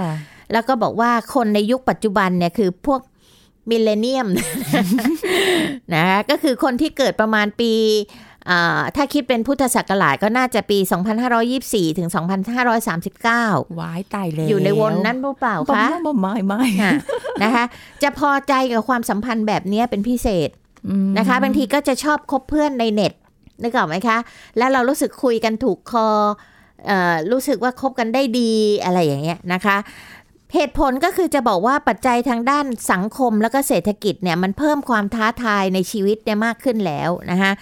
[0.53, 3.01] แล้วก็บอกว่าคนในยุคปัจจุบันเนี่ยคือพวก
[3.71, 4.29] มิลเลนเนียม
[5.95, 7.73] นะคะก็คือคนที่เกิดประมาณปี
[8.21, 8.30] อ่า
[8.97, 10.79] ถ้าคิดเป็นพุทธศักราชก็น่าจะปี
[11.39, 12.09] 2524 ถึง
[12.75, 16.93] 2539 วายตายแล้วอยู่ในวนนั้นหรือเปล่าบ่คะบ่ไม่ไม่ค่ะ
[17.43, 17.65] นะคะ
[18.03, 20.49] จะพอใจกับความสัมพันธ์แบบนี้เป็นพิเศษ
[20.89, 23.13] อืมนะคะ บางทีก็จะชอบคบเพื่อนในเน็ต
[23.63, 24.19] นึกออกไหมคะ
[24.59, 26.09] แล้วเรารู้สึกคุยกันถูกคอ
[26.87, 28.53] เอ่อรู้สึกว่าคบกันได้ดี
[28.85, 29.77] อะไรอย่างเงี้ยนะคะ
[30.55, 37.53] เหตุผลก็คือจะบอกว่าปัจจัยทางด้านสังคมแล้วก็เศรษฐกิจเนี่ยมันเพิ่มความท้าทายในชีวิตเนี่ยมากขึ้นแล้วนะคะ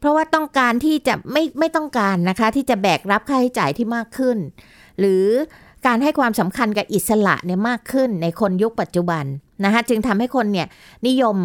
[0.00, 4.36] เพราะว่าต้องการที่จะไม่ไม่ต้องการนะคะ ที่จะแบกรับค่าใช้จ่ายที่มากขึ้น
[4.98, 5.24] หรือ
[5.86, 9.24] การให้ความสำคัญกับอิสระเนี่ยมากขึ้นในคนยุคปัจจุบัน
[9.64, 10.66] นะคะจึงทำให้คนเนี่ย
[11.06, 11.36] นิยม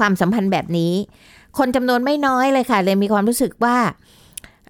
[0.00, 0.92] ความสัมพันธ์แบบนี้
[1.58, 3.76] คนจำนวนไม่น้อยเลยค่ะ เลยมีความรู้สึกว่า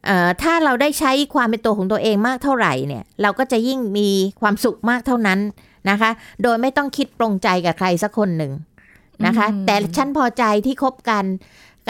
[0.06, 4.08] เอ่อถ้าเราได้ใช้ความเป็นตัวของตัวเองมากเท่าไหร่เนี่ย เราก็จะยิ่งมี
[4.40, 5.38] ความสุขมากเท่านั้น
[5.90, 6.10] นะคะ
[6.42, 8.52] โดยไม่ต้องคิดปรงใจกับใครสักคนหนึ่ง
[9.26, 11.24] นะคะ แต่ฉันพอใจที่คบกัน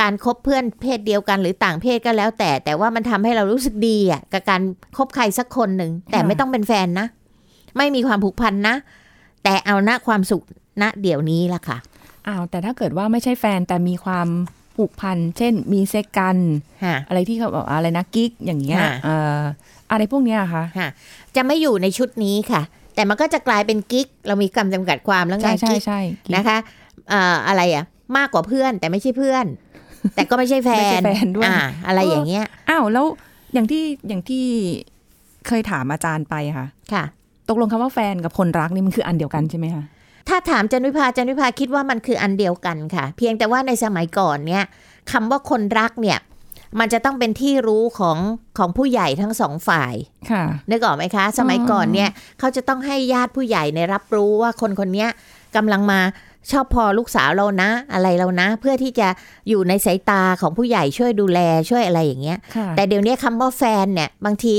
[0.00, 4.62] การคบเพื่อนเพศเดียวกันหรือต่างเพศก็แล้ว แต่แต่ว่ามันทำให้เรารู้สึกดีอะกับการ
[4.96, 7.06] คบใครสักคนหนึ่งแต่ไม่ต้องเป็นแฟนนะ
[7.76, 8.76] ไม่มีความผูกพันนะ
[9.44, 10.42] แต่เอาณความสุข
[10.82, 11.78] ณเดี๋ยวนี้ละค่ะ
[12.26, 14.28] อ้าวแต่ถ้าเกิดว่าไม่ใช่แฟนแต่มีความ
[14.76, 16.36] ผูกพันเช่น มีเซ็กกัน
[16.84, 19.40] ฮะอะไรที่เขาบอกอะไรนะกิ๊กอย่างเงี้ยค่ะเอ่อ
[19.90, 20.90] อะไรพวกเนี้ยค่ะฮะ
[21.36, 22.62] จะไม่อยู่ในชุดนี้ค่ะ
[22.94, 26.58] แต่มันก็จะกลายเป็นกิ๊กเรามีคำจำกัดความแล้วไงใช่ใช่กิ๊กใช่กิ๊กนะคะ
[27.10, 27.84] เอ่ออะไรอะ
[28.16, 29.46] มากกว่าเพื่อนแต่ไม่ใช่เพื่อน
[30.14, 33.06] แต่ก็ไม่ใช่แฟไม่ใช่นแฟนด้วยอ่าอะไรอย่างเงี้ยอ้าวแล้ว
[33.52, 34.44] อย่างที่อย่างที่
[35.46, 37.04] เคยถามอาจารย์ไปค่ะ ค่ะ
[37.48, 39.84] ตกลงคำว่าแฟนกับคนรักนี่มันคืออันเดียวกันใช่ไหมคะ
[40.28, 44.64] ถ้าถามจันวิภาจันวิภาคิดว่ามันคืออันเดียวกันค่ะ เพียงแต่ว่าในสมัยก่อนเนี่ย
[45.12, 46.18] คำว่าคนรักเนี่ย
[46.78, 48.18] มันจะต้องเป็นที่รู้ของ
[48.58, 49.94] ของผู้ใหญ่ทั้งสองฝ่าย
[50.30, 55.08] ค่ะนึกออกไหมคะ สมัยก่อนเนี่ยเขาจะต้องให้ญาติผู้ใหญ่ในยรับรู้ว่าคนคนเนี้ย
[55.56, 56.00] กำลังมา
[56.50, 59.08] ชอบพอลูกสาวเรานะ อะไรเรานะ เพื่อที่จะ
[59.48, 64.54] อยู่ในสายตาของผู้ใหญ่ช่วยดูแลช่วยอะไรอย่างเงี้ยค่ะแต่เดี๋ยวนี้คำว่าแฟนเนี่ยบางที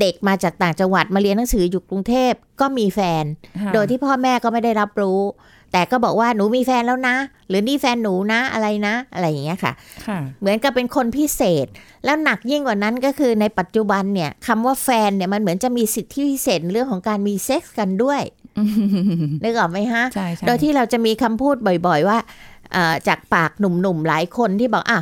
[0.00, 3.24] เด็กมาจากต่างจังหวัดมาเรียนหนังสืออยู่กรุงเทพก็มีแฟน
[3.60, 5.20] ค่ะโดยที่พ่อแม่ก็ไม่ได้รับรู้
[5.72, 7.16] แต่ก็บอกว่าหนูมีแฟนแล้วนะ
[7.48, 9.72] หรือนี่แฟนหนูนะอะไรนะ อะไรอย่างเงี้ยค่ะ
[10.06, 11.66] ค่ะ เหมือนกับเป็นคนพิเศษ
[12.04, 18.20] แล้วหนักยิ่งกว่านั้นก็คือในปัจจุบันเนี่ยคำว่าแฟนเนี่ยมันเหมือนจะมีสิทธิพิเศษในเรื่องของการมีเซ็กส์กันด้วย
[19.44, 22.18] นึกออกไหมฮะใช่ใช่โดยที่เราจะมีคำพูดบ่อยๆว่า
[22.72, 25.00] เอ่อจากปากหนุ่มๆหลายคนที่บอกอะ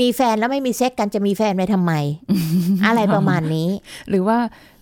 [0.00, 1.92] มีแฟนแล้วไม่มีเซ็กส์กันจะมีแฟนไปทำไม
[2.86, 3.68] อะไรประมาณนี้
[4.08, 4.38] หรือว่า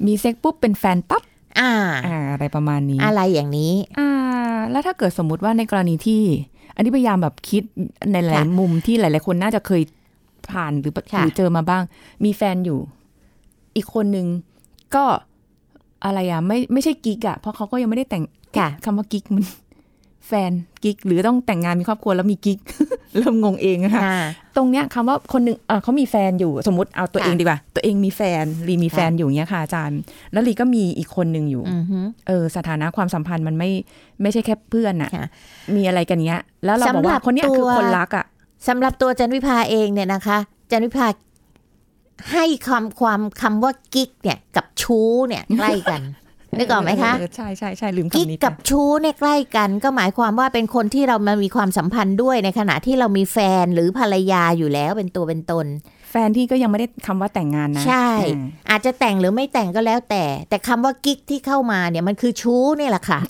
[0.07, 1.22] มีเซ็กส์ปุ๊บเป็นแฟนปั๊บ
[1.59, 1.72] อ่า
[2.07, 4.09] อ่าอะไรประมาณนี้ อะไรอย่างนี้ อ่า
[4.70, 6.22] แล้วถ้าเกิดสมมุติว่าในกรณีที่
[6.74, 7.62] อันนี้พยายามแบบคิด
[8.12, 9.83] ในหลายค่ะมุมที่หลาย ๆ คนน่าจะเคย
[10.52, 11.83] ผ่านหรือค่ะหรือเจอมาบ้าง
[12.24, 12.79] มีแฟนอยู่
[13.76, 14.26] อีกคนนึง
[14.94, 15.05] ก็
[16.05, 18.25] อะไรอะไม่ไม่ใช่กิ๊กอะเพราะเขาก็ยังไม่ได้แต่ง
[18.59, 19.45] ค่ะคำว่ากิ๊กมัน
[20.29, 20.53] แฟน
[20.85, 22.59] กิ๊กหรือต้องแต่งงานมีครอบครัวแล้วมีกิ๊ก
[23.19, 24.17] เริ่มงงเองนะคะอ่า
[24.57, 30.01] ตรงเนี้ยคำว่าคนหนึ่งเอ่อเขามีแฟนอยู่สมมติเอาตัวค่ะเองดีกว่า ตัวเองมีแฟนลีมีแฟนอยู่เนี้ยค่ะอาจารย์
[30.33, 33.71] แล้วลีก็มีอีกคนหนึ่งอยู่อือฮึเออสถานะความสัมพันธ์มันไม่
[34.23, 35.27] ไม่ใช่แค่เพื่อนน่ะค่ะ
[35.77, 38.27] มีอะไรกันเนี้ย แล้วเราบอกสำหรัว่าบคนเนี้ยคือตัวคนรักอะ
[38.69, 40.39] สำหรับตัวจันวิภาเองเนี่ยนะคะ
[40.71, 41.07] จันวิภา
[42.33, 46.03] ให้คำความคำว่ากิ๊กเนี่ยกับ ชู้เนี่ยใกล้กัน
[46.59, 55.66] นึกออกไหมคะเใช่ใช่ใช่ลืมกิ๊กคำนี้กับไปชู้เนี่ยใกล้กันก็หมายความว่าเป็นคนที่เรามามีความสัมพันธ์ด้วยในขณะที่เรามีแฟนหรือภรรยาอยู่แล้วเป็นตัวเป็นตน
[56.11, 63.20] แฟนที่ก็ยังไม่ได้คำว่าแต่งงานนะ ใช่อ่าอาจจะแต่งหรือไม่แต่งก็แล้วแต่ แต่คำว่ากิ๊กที่เข้ามาเนี่ยมันคือชู้เนี่ยแหละค่ะ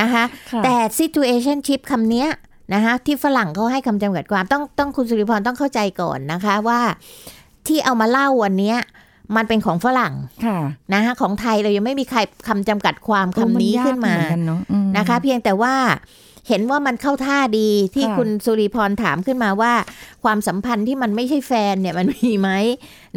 [0.00, 2.28] นะคะค่ะแต่ situationship คำเนี้ย
[2.74, 6.80] นะคะที่ฝรั่งเขาให้คำจำกัดความต้องต้องคุณสุริพรต้องเข้าใจก่อนนะคะว่า
[7.66, 8.78] ที่เอามาเล่าวันเนี้ย
[9.36, 10.14] มันเป็นของฝรั่ง
[10.46, 10.58] ค่ะ
[10.92, 15.74] นะคะของไทยเรายังไม่มีใครคำจำกัดความคำนี้เออขึ้นมายกเหอนกันเนาะอืมนะคะ เพียงแต่ว่า
[16.48, 19.72] เห็นว่ามันเข้าท่าดีที่ค่ะคุณสุริพรถามขึ้นมาว่า
[20.24, 22.50] ความสัมพันธ์ที่มันไม่ใช่แฟนเนี่ยมันมีไหม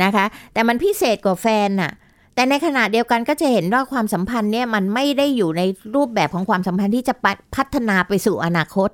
[0.04, 1.92] นะคะ แต่มันพิเศษกว่าแฟนน่ะ
[2.36, 5.62] แต่ในขณะเดียวกันก็จะเห็นว่าความสัมพันธ์เนี่ยมันไม่ได้อยู่ใน
[5.96, 7.14] รูปแบบของความสัมพันธ์ที่จะ
[7.56, 8.90] พัฒนาไปสู่อนาคต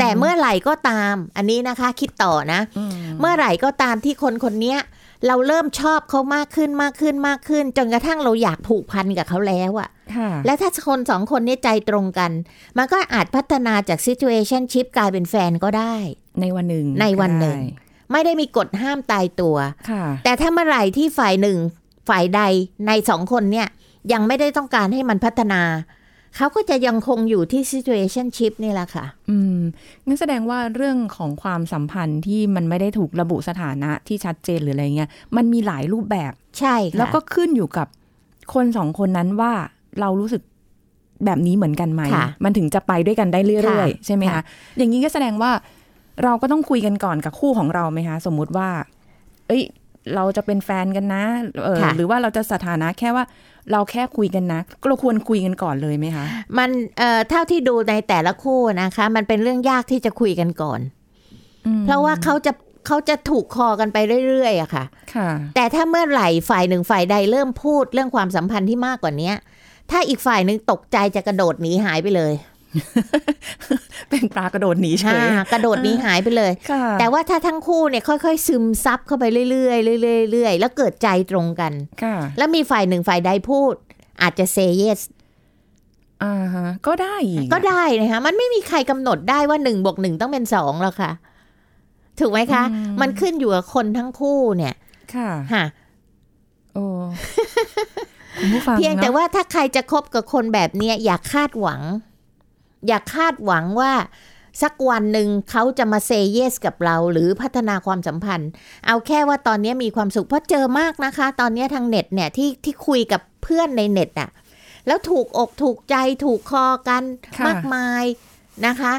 [0.00, 4.78] แต่เมื่อไหร่ก็ตาม อันนี้นะคะ คิดต่อนะอืมเมื่อไหร่ก็ตามที่คนคนเนี้ย
[5.26, 12.30] เราเริ่มชอบเขามากขึ้นมากขึ้นมากขึ้น จนกระทั่งเราอยากผูกพันกับเขาแล้วอะค่ะและถ้าคนสองคนเนี้ใจตรงกัน
[12.78, 15.94] มันก็อาจพัฒนาจาก situationship กลายเป็นแฟนก็ได้
[16.40, 19.56] ในวันหนึ่งในวันหนึ่งได้ไม่ได้มีกฎห้ามตายตัว
[19.90, 21.58] ค่ะแต่ถ้าเมื่อไหร่ที่ฝ่ายหนึ่ง
[22.08, 22.42] ฝ่ายใด
[22.86, 23.68] ในสองคนเนี่ย
[24.12, 25.62] ยังไม่ได้ต้องการให้มันพัฒนา
[26.36, 29.58] เขาก็จะยังคงอยู่ที่ situationship นี่แหละค่ะ อืม
[30.06, 37.86] งั้นแสดงว่าเรื่องของความสัมพันธ์ที่มันไม่ได้ถูกระบุสถานะที่ชัดเจนหรืออะไรเงี้ย มันมีหลายรูปแบบ ใช่ค่ะ แล้วก็ขึ้นอยู่กับ
[38.54, 39.52] คนสองคนนั้นว่า
[40.00, 40.42] เรารู้สึก
[41.24, 44.42] แบบนี้เหมือนกันไหม ค่ะมันถึงจะไปด้วยกันได้เรื่อยค่ะๆใช่ไหมคะ ค่ะ
[44.78, 45.50] อย่างนี้ก็แสดงว่า
[46.24, 48.68] เราก็ต้องคุยกันก่อนกับคู่ของเราไหมคะ สมมุติว่า
[49.46, 49.62] เอ้ย
[50.14, 51.24] เราจะเป็นแฟนกันนะ
[51.64, 53.24] เออค่ะหรือว่าเราจะสถานะแค่ว่า
[53.72, 56.26] เราแค่คุยกันนะเราควรคุยกันก่อนเลยไหมคะ
[56.58, 60.80] มันเอ่อเท่าที่ดูในแต่ละคู่นะคะ มันเป็นเรื่องยากที่จะคุยกันก่อน
[61.66, 62.52] อืมเพราะว่าเขาจะ
[62.86, 69.34] เขาจะถูกคอกันไปเรื่อยๆอะค่ะ ค่ะ แต่ถ้าเมื่อไหร่ฝ่ายหนึ่งฝ่ายใดเริ่มพูดเรื่องความสัมพันธ์ที่มากกว่าเนี้ย
[69.90, 72.32] ถ้าอีกฝ่ายหนึ่งตกใจจะกระโดดหนีหายไปเลย
[74.10, 83.74] เป็นปลากระโดดหนีเฉยอ่ากระโดดหนีหายไปเลยค่ะแต่ว่าถ้าทั้งคู่เนี่ยค่อยๆ ซึมซับเข้าไปเรื่อยๆเรื่อยๆเรื่อยๆแล้วเกิดใจตรงกันค่ะแล้วมีฝ่ายหนึ่งฝ่ายใดพูด
[84.22, 85.00] อาจจะเซเยส
[86.24, 91.12] อ่าฮะก็ได้อีอะก็ได้นะคะมันไม่มีใครกำหนดได้ว่าหนึ่งบวกหนึ่งต้องเป็นสองหรอกค่ะ
[92.20, 92.62] ถูกไหมคะ
[93.00, 94.74] มันขึ้นอยู่กับคนทั้งคู่เนี่ย
[95.14, 95.64] ค่ะค่ะ
[96.74, 96.84] โอ้
[98.38, 101.80] คุณผู้ฟังเพียงแต่นะว่าถ้าใครจะคบกับคนแบบเนี้ยอย่าคาดหวัง
[102.86, 103.92] อย่าคาดหวังว่า
[104.62, 108.50] สักวันหนึ่งเขาจะมาเซเยสกับเราหรือพัฒนาความสัมพันธ์
[108.86, 114.30] เอาแค่ว่าตอนนี้มีความสุขเพราะเจอมากนะคะ ตอนนี้ทางเน็ตเนี่ยที่ที่คุยกับเพื่อนในเน็ตอะ
[114.86, 117.02] แล้วถูกอกถูกใจถูกคอกัน
[117.36, 118.04] ค่ะมากมาย
[118.66, 118.92] นะคะ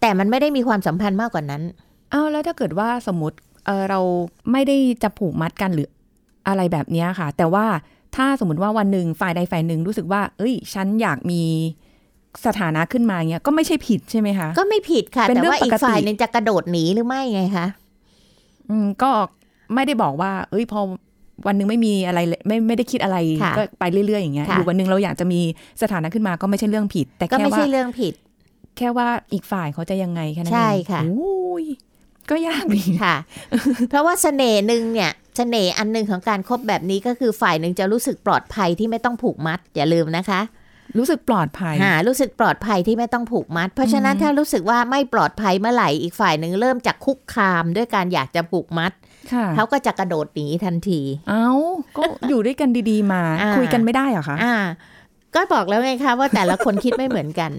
[0.00, 1.62] แต่มันไม่ได้มีความสัมพันธ์มากกว่านั้น
[2.12, 4.00] อ้าวแล้วถ้าเกิดว่าสมมติเออเรา
[4.52, 5.88] ไม่ได้จะผูกมัดกันหรือ
[6.48, 7.66] อะไรแบบเนี้ยค่ะ แต่ว่า
[8.16, 11.42] ถ้าสมมติว่าวันหนึ่งฝ่ายใดฝ่ายหนึ่งรู้สึกว่า เอ้ย ฉันอยากมี
[12.46, 17.66] สถานะขึ้นมาเงี้ยก็ไม่ใช่ผิดใช่ไหมคะ ก็ไม่ผิดค่ะเป็นแต่เรื่องว่าอีกปกติฝ่ายหนึ่งจะกระโดดหนีหรือไม่ไงคะ
[18.70, 19.10] อืมก็
[19.74, 20.80] ไม่ได้บอกว่า เอ้ยพอ
[21.46, 25.40] วันหนึ่งไม่มีอะไรเลยไม่ไม่ได้คิดอะไรค่ะก็ไปเรื่อยๆอย่างเงี้ยค่ะอยู่วันหนึ่งเราอยากจะมี
[25.82, 28.14] สถานะขึ้นมาก็ไม่ใช่เรื่องผิด แต่ก็แค่ไม่ว่าใช่เรื่องผิด
[28.76, 31.64] แค่ว่าอีกฝ่ายเขาจะยังไงแค่นั้นเองใช่ค่ะโอ้ย
[32.30, 33.16] ก็ยากดีค่ะ
[33.88, 40.40] เพราะว่าเสน่ห์หนึ่งเนี่ยเสน่ห์อันหนึ่งของการคบแบบนี้ก็คือฝ่ายหนึ่งจะรู้สึกปลอดภัยที่ไม่ต้องผูกมัดอย่าลืมนะคะ
[40.98, 48.92] รู้สึกปลอดภัยหารู้สึกปลอดภัยที่ไม่ต้องผูกมัด เพราะฉะนั้นถ้ารู้สึกว่าไม่ปลอดภัยเมื่อไหร่อีกฝ่ายหนึ่งเริ่มจากคุกคามด้วยการอยากจะผูกมัด
[49.32, 51.48] ค่ะเขาก็จะกระโดดหนีทันที เอ้า
[51.96, 54.56] ก็อยู่ด้วยกันดีๆมาอ่าคุยกันไม่ได้เหรอคะอ่า
[55.34, 57.50] ก็บอกแล้วไงคะว่าแต่ละคนคิดไม่เหมือนกัน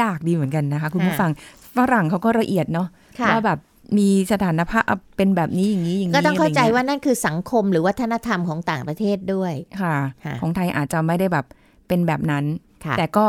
[0.00, 1.30] ยากดีเหมือนกันนะคะ คุณผู้ค่ะฟัง
[1.76, 2.88] ฝรั่งเขาก็ละเอียดเนาะ
[3.20, 3.58] ค่ะว่าแบบ
[3.98, 4.84] มีสถานภาพ
[5.16, 11.46] เป็นแบบนี้อย่างนี้อย่างนี้ก็ต้องเข้าใจะไรงี้ยว่านั่นคือสังคมหรือวัฒนธรรมของต่างประเทศด้วยค่ะค่ะของไทยอาจจะไม่ได้แบบ
[11.88, 12.44] เป็นแบบนั้น
[12.84, 13.26] ค่ะแต่ก็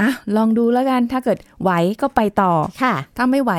[0.00, 2.52] อะลองดูแล้วกันถ้าเกิดไหวก็ไปต่อ
[2.82, 3.52] ค่ะ ถ้าไม่ไหว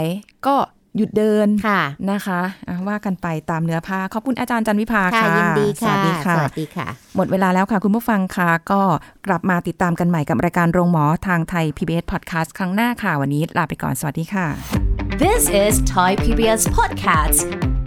[0.48, 0.56] ก็
[0.98, 8.82] หยุดเดินค่ะนะคะอะว่ากันไปตามเนื้อผ้าขอบคุณอาจารย์จันวิภาค่ะค่ะยินดีสค่ะวัสดีค่ะสวัสดีค่ะ หมดเวลาแล้วค่ะ คุณผู้ฟังค่ะ ก็
[9.28, 17.40] กลับมาติดตามกันใหม่กับรายการโรงหมอทางไทย PBS Podcast ครั้งหน้าค่ะ วันนี้ลาไปก่อนสวัสดีค่ะ This is Thai PBS Podcast.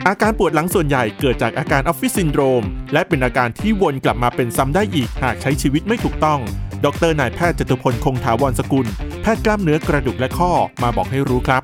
[0.09, 6.41] อาการปวดหลังส่วนใหญ่เกิดจากอาการออฟฟิศซินโดรม และเป็นอาการที่วนกลับมาเป็นซ้ำได้อีกหากใช้ชีวิตไม่ถูกต้อง
[6.85, 8.87] ดรนายแพทย์จตุพลคงถาวรสกุล
[9.23, 11.63] แพทย์กล้ามเนื้อกระดูกและข้อมาบอกให้รู้ครับ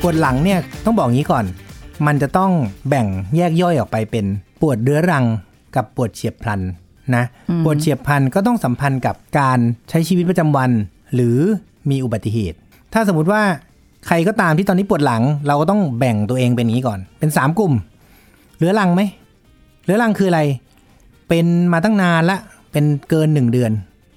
[0.00, 1.44] ปวดหลังเนี่ยต้องบอกงี้ก่อน
[2.06, 2.50] มันจะต้อง
[2.88, 4.26] แบ่งแยกย่อยออกไปเป็น
[4.60, 5.24] ปวดเรื้อรัง
[5.76, 6.60] กับปวดเฉียบพลัน
[7.14, 7.24] นะ
[7.64, 10.70] ปวดเฉียบพลันก็ต้องสัมพันธ์กับการใช้ชีวิตประจำวัน
[11.14, 11.38] หรือ
[11.90, 12.58] มีอุบัติเหตุ
[12.92, 13.42] ถ้าสมมติว่า
[14.06, 17.72] ใครก็ตามที่ตอนนี้ปวดหลัง เราก็ต้องแบ่งตัวเองเป็นอย่างนี้ก่อน เป็น 3 กลุ่ม
[18.58, 19.02] เรื้อรังไหม
[19.84, 20.40] เรื้อรังคืออะไร
[21.28, 22.38] เป็นมาตั้งนานละ
[22.72, 23.72] เป็นเกิน 1 เดือน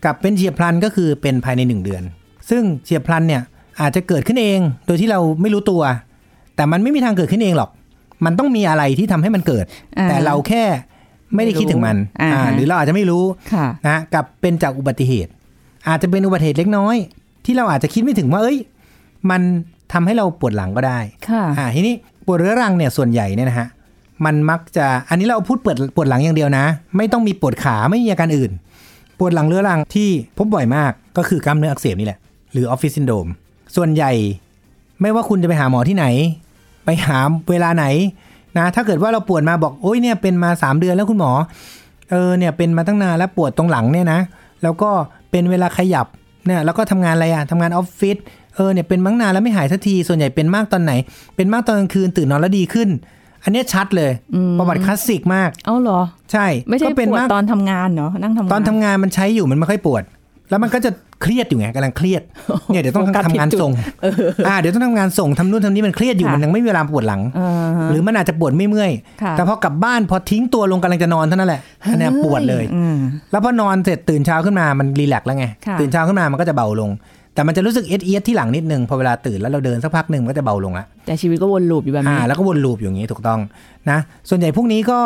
[0.06, 2.04] กับเป็นเฉียบพลันก็คือเป็นภายใน 1 เดือน
[2.50, 3.42] ซึ่งเฉียบพลันเนี่ย
[3.82, 5.82] อาจจะเกิดขึ้นเองโดยที่เราไม่รู้ตัว
[6.56, 7.70] แต่มันไม่มีทางเกิดขึ้นเองหรอก
[8.26, 9.66] มันต้องมีอะไรที่ทำให้มันเกิด
[9.98, 10.64] อ่าแต่เราแค่
[11.36, 15.32] ไม่ได้คิดถึงมันอ่าอ่าหรือเราอาจจะไม่รู้ค่ะนะกับเป็นจากอุบัติเหตุ
[15.88, 16.96] อาจจะเป็นอุบัติเหตุเล็กน้อย
[17.46, 18.58] ที่เราอาจจะคิดไม่ถึงว่าเอ้ย
[19.30, 19.42] มัน
[19.96, 23.68] ทำให้เราปวดหลังก็ได้ค่ะอ่าทีนี้ปวดเรื้อรังเนี่ยส่วนใหญ่เนี่ยนะฮะ
[24.26, 26.66] มันมักจะอันนี้เราพูดปวดปวดหลังอย่างเดียวนะ
[26.98, 28.52] ไม่ต้องมีปวดขาไม่มีอาการอื่น
[29.20, 32.20] ปวดหลังเรื้อรังที่พบบ่อยมากก็คือกล้ามเนื้ออักเสบนี่แหละ
[32.54, 33.28] หรือออฟฟิศซินโดรม
[33.76, 34.12] ส่วนใหญ่
[35.02, 36.06] ไม่ว่าคุณจะไปหาหมอที่ไหน
[36.86, 37.18] ไปหา
[37.50, 37.86] เวลาไหน
[38.58, 41.32] นะถ้าเกิดว่าเราปวดมาบอกโอ้ยเนี่ยเป็นมา 3 เดือนแล้วคุณหมอ
[42.12, 44.20] เออเนี่ยเป็นมาตั้งนานแล้วปวดตรงหลังเนี่ยนะ
[44.64, 44.90] แล้วก็
[45.32, 46.08] เป็นเวลาขยับ
[46.46, 48.18] เนี่ยแล้วก็ทำงานอะไรอะทำงานออฟฟิศ
[48.56, 50.94] เออเนี่ยเป็นมั้งนานแล้วไม่หายสักที ส่วนใหญ่เป็นมากตอนไหน
[51.36, 52.90] เป็นมากตอนกลางคืนตื่นนอนแล้วดีขึ้น
[53.44, 54.12] อันเนี้ยชัดเลย
[54.60, 60.04] ประวัติคลาสสิกมาก เอ้าเหรอ ใช่ ไม่ใช่ก็เป็นปวดมากตอนทำงานเนาะนั่งทำงาน ตอนทำงานมันใช้อยู่มันไม่ค่อยปวด
[60.50, 60.92] แล้วมันก็จะ
[61.22, 62.22] เครียดอยู่ไงกำลังเครียด
[62.68, 63.74] เนี่ยเดี๋ยวต้องโฟกัสทำงานผิดจุดส่ง
[64.48, 68.92] อ่าเดี๋ยวต้องทำงานส่งทำนู่นทำนี่มันเครียดอยู่ค่ะมันยังไม่มีเวลาปวดหลังเออหรือมันอาจจะปวดไม่เมื่อย
[69.22, 72.98] ค่ะแต่พอกลับบ้านพอทิ้งตัวลงกำลังจะนอนเท่านั้นแหละอันเนี้ยปวดเลยอืม
[73.32, 76.90] แล้วพอนอนเสร็จตื่นเช้าขึ้นมามันรีแลกซ์แล้วไงค่ะตื่นเช้าขึ้นมามันก็จะเบาลง
[77.36, 83.40] แต่มันจะรู้สึกเอียดเอียดที่หลังนิดนึงพอเวลาตื่นแล้วเราเดินสักพักหนึ่งมันก็จะเบาลงละแต่ชีวิตก็วนลูปอยู่แบบอ่านี้แล้วก็วนลูปอยู่อย่างนี้ถูกต้อง
[83.90, 85.00] นะส่วนใหญ่พวกนี้ก็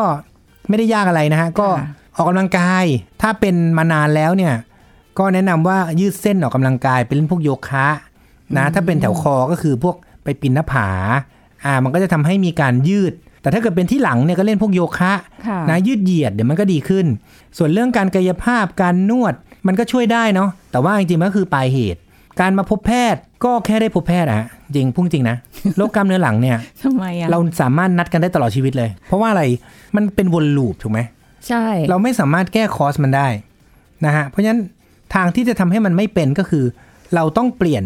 [0.70, 2.86] ไม่ได้ยากอะไรนะฮะก็ค่ะออกกำลังกาย
[3.22, 4.54] ถ้าเป็นมานานแล้วเนี่ย
[5.20, 7.88] ก็แนะนำว่ายืดเส้นออกกำลังกายไปเล่นพวกโยคะ
[8.58, 10.90] นะถ้าเป็นแถวคอก็คือพวกไปปีนหน้าผา
[11.66, 15.14] อ่ามันก็จะทำให้มีการยืด แต่ถ้าเกิดเป็นที่หลังเนี่ยก็เล่นพวกโยคะ
[15.48, 17.06] ค่ะนะยืดเหยียดเดี๋ยวมันก็ดีขึ้น
[17.58, 19.34] ส่วนเรื่องการกายภาพการนวด
[19.68, 22.00] มันก็ช่วยได้เนาะแต่ว่าจริงๆมันก็คือปลายเหตุ
[22.40, 25.38] การมาพบแพทย์ก็แค่ได้พบแพทย์อะฮะจริงพุ่งจริงนะ
[25.78, 29.44] โรคกล้ามเนื้อหลังเนี่ยทำไมอะเราสามารถนัดกันได้ตลอดชีวิตเลย เพราะว่าอะไร
[29.96, 31.00] มันเป็นวนลูปถูกไหม
[31.48, 33.28] ใช่ เราไม่สามารถแก้คอสมันได้
[34.06, 34.62] นะฮะเพราะฉะนั้น
[35.16, 36.66] ทางที่จะทำให้มันไม่เป็นก็คือ
[37.16, 37.84] เราต้องเปลี่ยน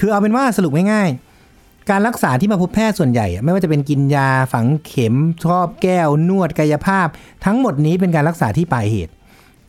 [0.00, 7.06] คือเอาเป็นว่าสรุปง่ายๆการรักษาที่มาพบแพทย์ส่วนใหญ่อะไม่ว่าจะเป็นกินยาฝังเข็มชอบแก้วนวดกายภาพ
[7.44, 9.12] ทั้งหมดนี้เป็นการรักษาที่ปลายเหตุ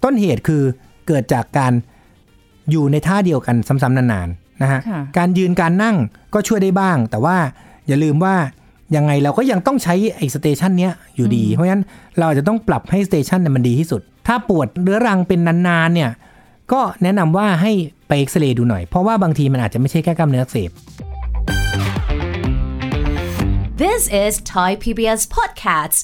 [0.04, 0.64] ต้นเหตุคือ
[1.08, 1.74] เกิดจากการ
[2.72, 5.96] อยู่ในท่าเดียวกันซ้ำๆนานๆนะฮะค่ะการยืนการนั่ง
[6.34, 7.38] ก็ช่วยได้บ้าง แต่ว่า
[7.88, 8.36] อย่าลืมว่า
[8.96, 11.84] ยังไงเราก็ยังต้องใช้ไอ้สเตชันเนี้ยอยู่ดี เพราะฉะนั้น
[12.18, 16.12] เราอาจจะต้องปรับให้ station เนี่ยมันดีที่สุด ถ้าปวดเรื้อรังเป็นนานๆเนี่ย
[16.72, 17.72] ก็แนะนำว่าให้
[18.08, 20.72] ไปเอ็กซเรย์ดูหน่อย เพราะว่าบางทีมันอาจจะไม่ใช่แค่กล้ามเนื้ออักเสบ
[23.84, 26.04] This is Thai PBS Podcast.